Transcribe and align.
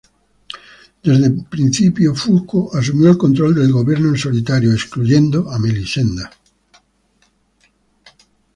Desde 1.03 1.27
el 1.27 1.45
principio 1.45 2.15
Fulco 2.15 2.71
asumió 2.75 3.11
el 3.11 3.19
control 3.19 3.53
del 3.53 3.71
gobierno 3.71 4.09
en 4.09 4.17
solitario, 4.17 4.73
excluyendo 4.73 5.47
a 5.51 5.59
Melisenda. 5.59 6.31